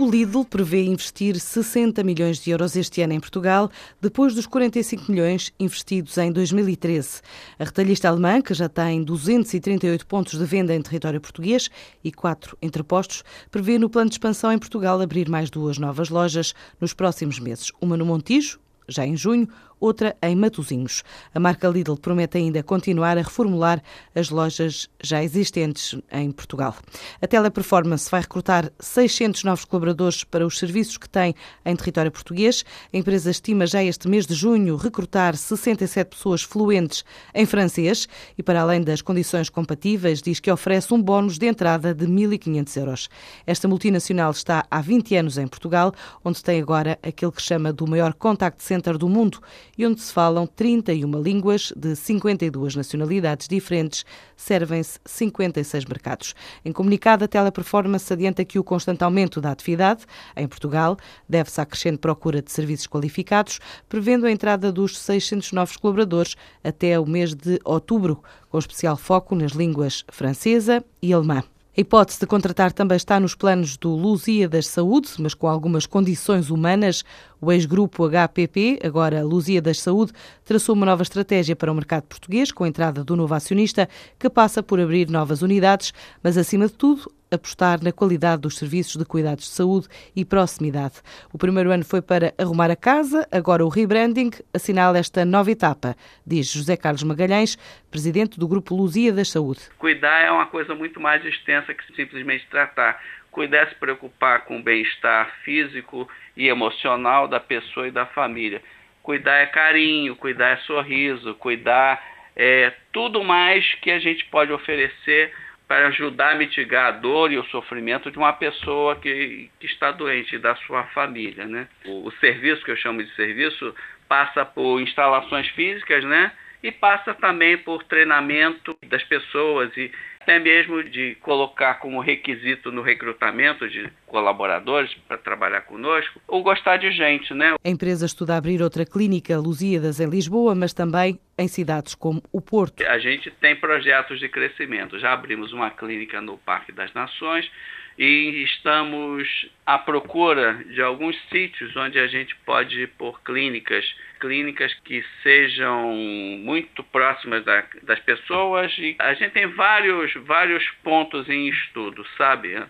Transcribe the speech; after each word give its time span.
O 0.00 0.08
Lidl 0.08 0.44
prevê 0.44 0.84
investir 0.84 1.40
60 1.40 2.04
milhões 2.04 2.38
de 2.38 2.52
euros 2.52 2.76
este 2.76 3.02
ano 3.02 3.14
em 3.14 3.18
Portugal, 3.18 3.68
depois 4.00 4.32
dos 4.32 4.46
45 4.46 5.10
milhões 5.10 5.52
investidos 5.58 6.16
em 6.18 6.30
2013. 6.30 7.20
A 7.58 7.64
retalhista 7.64 8.08
alemã, 8.08 8.40
que 8.40 8.54
já 8.54 8.68
tem 8.68 9.02
238 9.02 10.06
pontos 10.06 10.38
de 10.38 10.44
venda 10.44 10.72
em 10.72 10.80
território 10.80 11.20
português 11.20 11.68
e 12.04 12.12
quatro 12.12 12.56
entrepostos, 12.62 13.24
prevê 13.50 13.76
no 13.76 13.90
plano 13.90 14.08
de 14.08 14.14
expansão 14.14 14.52
em 14.52 14.58
Portugal 14.60 15.00
abrir 15.00 15.28
mais 15.28 15.50
duas 15.50 15.78
novas 15.78 16.10
lojas 16.10 16.54
nos 16.80 16.94
próximos 16.94 17.40
meses. 17.40 17.72
Uma 17.80 17.96
no 17.96 18.06
Montijo, 18.06 18.60
já 18.86 19.04
em 19.04 19.16
junho, 19.16 19.48
outra 19.80 20.16
em 20.22 20.34
Matosinhos. 20.34 21.02
A 21.34 21.40
marca 21.40 21.68
Lidl 21.68 21.96
promete 21.96 22.38
ainda 22.38 22.62
continuar 22.62 23.18
a 23.18 23.22
reformular 23.22 23.82
as 24.14 24.30
lojas 24.30 24.88
já 25.02 25.22
existentes 25.22 25.98
em 26.12 26.30
Portugal. 26.30 26.74
A 27.20 27.26
Teleperformance 27.26 28.10
vai 28.10 28.20
recrutar 28.20 28.70
600 28.78 29.44
novos 29.44 29.64
colaboradores 29.64 30.24
para 30.24 30.46
os 30.46 30.58
serviços 30.58 30.96
que 30.96 31.08
tem 31.08 31.34
em 31.64 31.76
território 31.76 32.10
português. 32.10 32.64
A 32.92 32.96
empresa 32.96 33.30
estima 33.30 33.66
já 33.66 33.82
este 33.82 34.08
mês 34.08 34.26
de 34.26 34.34
junho 34.34 34.76
recrutar 34.76 35.36
67 35.36 36.08
pessoas 36.08 36.42
fluentes 36.42 37.04
em 37.34 37.46
francês 37.46 38.08
e, 38.36 38.42
para 38.42 38.62
além 38.62 38.82
das 38.82 39.02
condições 39.02 39.48
compatíveis, 39.48 40.20
diz 40.20 40.40
que 40.40 40.50
oferece 40.50 40.92
um 40.92 41.02
bónus 41.02 41.38
de 41.38 41.46
entrada 41.46 41.94
de 41.94 42.06
1.500 42.06 42.76
euros. 42.76 43.08
Esta 43.46 43.68
multinacional 43.68 44.30
está 44.30 44.64
há 44.70 44.80
20 44.80 45.16
anos 45.16 45.38
em 45.38 45.46
Portugal, 45.46 45.92
onde 46.24 46.42
tem 46.42 46.60
agora 46.60 46.98
aquele 47.02 47.32
que 47.32 47.42
chama 47.42 47.72
do 47.72 47.86
maior 47.86 48.14
contact 48.14 48.62
center 48.62 48.98
do 48.98 49.08
mundo 49.08 49.40
e 49.78 49.86
onde 49.86 50.00
se 50.00 50.12
falam 50.12 50.46
31 50.46 51.22
línguas 51.22 51.72
de 51.76 51.94
52 51.94 52.74
nacionalidades 52.74 53.46
diferentes, 53.46 54.04
servem-se 54.36 54.98
56 55.06 55.84
mercados. 55.84 56.34
Em 56.64 56.72
comunicado, 56.72 57.24
a 57.24 57.28
Teleperformance 57.28 58.12
adianta 58.12 58.44
que 58.44 58.58
o 58.58 58.64
constante 58.64 59.04
aumento 59.04 59.40
da 59.40 59.52
atividade 59.52 60.04
em 60.36 60.48
Portugal 60.48 60.96
deve-se 61.28 61.60
à 61.60 61.64
crescente 61.64 61.98
procura 61.98 62.42
de 62.42 62.50
serviços 62.50 62.88
qualificados, 62.88 63.60
prevendo 63.88 64.26
a 64.26 64.32
entrada 64.32 64.72
dos 64.72 64.98
600 64.98 65.52
novos 65.52 65.76
colaboradores 65.76 66.34
até 66.64 66.98
o 66.98 67.06
mês 67.06 67.32
de 67.32 67.60
outubro, 67.64 68.20
com 68.50 68.58
especial 68.58 68.96
foco 68.96 69.36
nas 69.36 69.52
línguas 69.52 70.04
francesa 70.10 70.84
e 71.00 71.12
alemã. 71.12 71.44
A 71.78 71.80
hipótese 71.80 72.18
de 72.18 72.26
contratar 72.26 72.72
também 72.72 72.96
está 72.96 73.20
nos 73.20 73.36
planos 73.36 73.76
do 73.76 73.90
Lusíadas 73.90 74.66
Saúde, 74.66 75.10
mas 75.20 75.32
com 75.32 75.46
algumas 75.46 75.86
condições 75.86 76.50
humanas. 76.50 77.04
O 77.40 77.52
ex-grupo 77.52 78.08
HPP, 78.08 78.80
agora 78.82 79.22
Lusíadas 79.22 79.80
Saúde, 79.80 80.10
traçou 80.44 80.74
uma 80.74 80.84
nova 80.84 81.04
estratégia 81.04 81.54
para 81.54 81.70
o 81.70 81.74
mercado 81.76 82.02
português, 82.02 82.50
com 82.50 82.64
a 82.64 82.68
entrada 82.68 83.04
do 83.04 83.14
novo 83.14 83.32
acionista, 83.32 83.88
que 84.18 84.28
passa 84.28 84.60
por 84.60 84.80
abrir 84.80 85.08
novas 85.08 85.40
unidades, 85.40 85.94
mas, 86.20 86.36
acima 86.36 86.66
de 86.66 86.72
tudo, 86.72 87.12
apostar 87.30 87.82
na 87.82 87.92
qualidade 87.92 88.42
dos 88.42 88.56
serviços 88.56 88.96
de 88.96 89.04
cuidados 89.04 89.44
de 89.44 89.50
saúde 89.50 89.88
e 90.14 90.24
proximidade. 90.24 90.96
O 91.32 91.38
primeiro 91.38 91.70
ano 91.70 91.84
foi 91.84 92.00
para 92.02 92.32
arrumar 92.38 92.70
a 92.70 92.76
casa, 92.76 93.26
agora 93.30 93.64
o 93.64 93.68
rebranding 93.68 94.30
assinala 94.52 94.98
esta 94.98 95.24
nova 95.24 95.50
etapa, 95.50 95.94
diz 96.26 96.50
José 96.52 96.76
Carlos 96.76 97.02
Magalhães, 97.02 97.56
presidente 97.90 98.38
do 98.38 98.48
Grupo 98.48 98.74
Luzia 98.74 99.12
da 99.12 99.24
Saúde. 99.24 99.60
Cuidar 99.78 100.20
é 100.20 100.30
uma 100.30 100.46
coisa 100.46 100.74
muito 100.74 101.00
mais 101.00 101.24
extensa 101.24 101.74
que 101.74 101.94
simplesmente 101.94 102.46
tratar. 102.50 103.00
Cuidar 103.30 103.58
é 103.58 103.66
se 103.66 103.74
preocupar 103.74 104.44
com 104.44 104.58
o 104.58 104.62
bem-estar 104.62 105.30
físico 105.44 106.08
e 106.36 106.48
emocional 106.48 107.28
da 107.28 107.38
pessoa 107.38 107.88
e 107.88 107.90
da 107.90 108.06
família. 108.06 108.62
Cuidar 109.02 109.36
é 109.36 109.46
carinho, 109.46 110.16
cuidar 110.16 110.50
é 110.50 110.56
sorriso, 110.58 111.34
cuidar 111.34 112.02
é 112.38 112.72
tudo 112.92 113.24
mais 113.24 113.74
que 113.82 113.90
a 113.90 113.98
gente 113.98 114.24
pode 114.26 114.52
oferecer 114.52 115.32
para 115.68 115.88
ajudar 115.88 116.32
a 116.32 116.34
mitigar 116.34 116.86
a 116.86 116.90
dor 116.92 117.30
e 117.30 117.36
o 117.36 117.44
sofrimento 117.44 118.10
de 118.10 118.16
uma 118.16 118.32
pessoa 118.32 118.96
que, 118.96 119.50
que 119.60 119.66
está 119.66 119.92
doente 119.92 120.38
da 120.38 120.56
sua 120.56 120.84
família. 120.84 121.44
Né? 121.44 121.68
O, 121.84 122.08
o, 122.08 122.12
serviço, 122.12 122.64
que 122.64 122.70
eu 122.70 122.76
chamo 122.76 123.04
de 123.04 123.14
serviço, 123.14 123.74
passa 124.08 124.46
por 124.46 124.80
instalações 124.80 125.46
físicas 125.50 126.02
né? 126.04 126.32
E 126.62 126.72
passa 126.72 127.14
também 127.14 127.56
por 127.58 127.84
treinamento 127.84 128.76
das 128.88 129.02
pessoas 129.04 129.74
e 129.76 129.90
até 130.20 130.38
mesmo 130.38 130.84
de 130.84 131.16
colocar 131.22 131.76
como 131.76 132.00
requisito 132.00 132.70
no 132.70 132.82
recrutamento 132.82 133.66
de 133.66 133.90
colaboradores 134.06 134.92
para 135.06 135.16
trabalhar 135.16 135.62
conosco, 135.62 136.20
ou 136.28 136.42
gostar 136.42 136.76
de 136.76 136.92
gente, 136.92 137.32
né? 137.32 137.54
A 137.64 137.68
empresa 137.68 138.04
estuda 138.04 138.36
abrir 138.36 138.60
outra 138.60 138.84
clínica 138.84 139.38
Lusíadas 139.38 140.00
em 140.00 140.06
Lisboa, 140.06 140.54
mas 140.54 140.74
também 140.74 141.18
em 141.38 141.48
cidades 141.48 141.94
como 141.94 142.22
o 142.30 142.42
Porto. 142.42 142.84
A 142.86 142.98
gente 142.98 143.30
tem 143.40 143.56
projetos 143.56 144.20
de 144.20 144.28
crescimento. 144.28 144.98
Já 144.98 145.14
abrimos 145.14 145.50
uma 145.54 145.70
clínica 145.70 146.20
no 146.20 146.36
Parque 146.36 146.72
das 146.72 146.92
Nações, 146.92 147.50
e 147.98 148.44
estamos 148.44 149.26
à 149.66 149.76
procura 149.76 150.62
de 150.70 150.80
alguns 150.80 151.16
sítios 151.30 151.74
onde 151.74 151.98
a 151.98 152.06
gente 152.06 152.36
pode 152.46 152.86
pôr 152.98 153.20
clínicas, 153.22 153.84
clínicas 154.18 154.72
que 154.84 155.04
sejam 155.22 155.92
muito 156.38 156.82
próximas 156.84 157.44
da, 157.44 157.64
das 157.82 157.98
pessoas 158.00 158.72
e 158.78 158.96
a 158.98 159.14
gente 159.14 159.32
tem 159.32 159.46
vários, 159.46 160.12
vários 160.24 160.64
pontos 160.82 161.28
em 161.28 161.48
estudo, 161.48 162.06
sabe? 162.16 162.62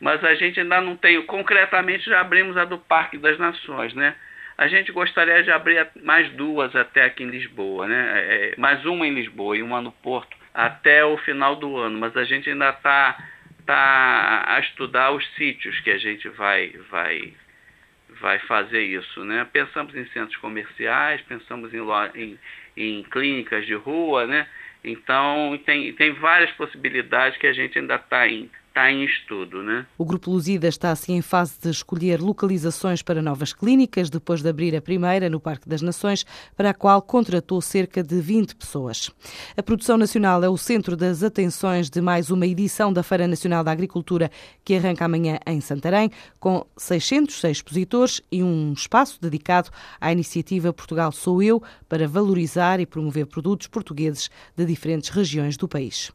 Mas 0.00 0.22
a 0.24 0.34
gente 0.34 0.60
ainda 0.60 0.80
não 0.80 0.96
tem, 0.96 1.20
concretamente 1.22 2.04
já 2.04 2.20
abrimos 2.20 2.56
a 2.56 2.64
do 2.64 2.78
Parque 2.78 3.18
das 3.18 3.38
Nações, 3.38 3.94
né? 3.94 4.14
A 4.58 4.68
gente 4.68 4.90
gostaria 4.90 5.42
de 5.42 5.50
abrir 5.50 5.86
mais 6.02 6.30
duas 6.32 6.74
até 6.74 7.04
aqui 7.04 7.22
em 7.22 7.30
Lisboa, 7.30 7.86
né? 7.86 8.12
É, 8.14 8.54
mais 8.56 8.84
uma 8.86 9.06
em 9.06 9.14
Lisboa 9.14 9.56
e 9.56 9.62
uma 9.62 9.82
no 9.82 9.92
Porto 9.92 10.36
até 10.54 11.04
o 11.04 11.18
final 11.18 11.56
do 11.56 11.76
ano, 11.76 11.98
mas 11.98 12.16
a 12.16 12.24
gente 12.24 12.48
ainda 12.48 12.70
está 12.70 13.18
tá 13.66 14.44
a 14.46 14.60
estudar 14.60 15.10
os 15.10 15.26
sítios 15.34 15.78
que 15.80 15.90
a 15.90 15.98
gente 15.98 16.26
vai, 16.30 16.68
vai, 16.90 17.34
vai 18.20 18.38
fazer 18.40 18.82
isso. 18.82 19.24
Né? 19.24 19.46
Pensamos 19.52 19.94
em 19.94 20.06
centros 20.06 20.36
comerciais, 20.38 21.20
pensamos 21.22 21.72
em, 21.74 21.80
em, 22.14 22.38
em 22.76 23.02
clínicas 23.04 23.66
de 23.66 23.74
rua, 23.74 24.26
né? 24.26 24.46
então 24.84 25.58
tem, 25.64 25.92
tem 25.94 26.12
várias 26.12 26.50
possibilidades 26.52 27.38
que 27.38 27.46
a 27.46 27.52
gente 27.52 27.78
ainda 27.78 27.96
está 27.96 28.28
em 28.28 28.50
está 28.76 28.92
em 28.92 29.04
estudo. 29.04 29.62
Né? 29.62 29.86
O 29.96 30.04
Grupo 30.04 30.30
Luzida 30.30 30.68
está 30.68 30.90
assim 30.90 31.14
em 31.14 31.22
fase 31.22 31.54
de 31.58 31.70
escolher 31.70 32.20
localizações 32.20 33.00
para 33.00 33.22
novas 33.22 33.54
clínicas, 33.54 34.10
depois 34.10 34.42
de 34.42 34.48
abrir 34.50 34.76
a 34.76 34.82
primeira 34.82 35.30
no 35.30 35.40
Parque 35.40 35.66
das 35.66 35.80
Nações, 35.80 36.26
para 36.54 36.70
a 36.70 36.74
qual 36.74 37.00
contratou 37.00 37.60
cerca 37.62 38.02
de 38.02 38.20
20 38.20 38.54
pessoas. 38.54 39.10
A 39.56 39.62
produção 39.62 39.96
nacional 39.96 40.44
é 40.44 40.48
o 40.48 40.58
centro 40.58 40.94
das 40.94 41.22
atenções 41.22 41.88
de 41.88 42.02
mais 42.02 42.30
uma 42.30 42.46
edição 42.46 42.92
da 42.92 43.02
Feira 43.02 43.26
Nacional 43.26 43.64
da 43.64 43.72
Agricultura, 43.72 44.30
que 44.62 44.74
arranca 44.74 45.06
amanhã 45.06 45.38
em 45.46 45.60
Santarém, 45.60 46.10
com 46.38 46.66
606 46.76 47.56
expositores 47.56 48.20
e 48.30 48.42
um 48.42 48.74
espaço 48.74 49.18
dedicado 49.22 49.70
à 49.98 50.12
iniciativa 50.12 50.72
Portugal 50.72 51.10
Sou 51.12 51.42
Eu, 51.42 51.62
para 51.88 52.06
valorizar 52.06 52.78
e 52.78 52.84
promover 52.84 53.26
produtos 53.26 53.68
portugueses 53.68 54.28
de 54.54 54.66
diferentes 54.66 55.08
regiões 55.08 55.56
do 55.56 55.66
país. 55.66 56.12